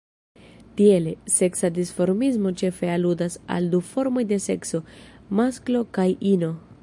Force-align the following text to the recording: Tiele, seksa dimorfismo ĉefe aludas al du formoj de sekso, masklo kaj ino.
Tiele, 0.79 1.11
seksa 1.33 1.69
dimorfismo 1.75 2.53
ĉefe 2.63 2.89
aludas 2.95 3.37
al 3.57 3.69
du 3.75 3.83
formoj 3.91 4.25
de 4.33 4.41
sekso, 4.49 4.83
masklo 5.41 5.85
kaj 5.99 6.13
ino. 6.33 6.51